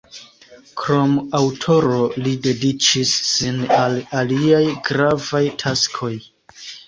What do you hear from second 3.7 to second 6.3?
al aliaj gravaj taskoj.